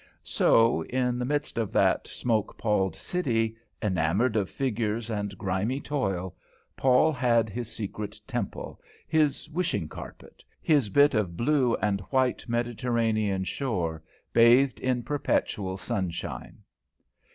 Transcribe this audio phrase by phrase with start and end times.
[0.23, 6.35] So, in the midst of that smoke palled city, enamoured of figures and grimy toil,
[6.75, 13.43] Paul had his secret temple, his wishing carpet, his bit of blue and white Mediterranean
[13.43, 14.01] shore
[14.33, 16.63] bathed in perpetual sunshine.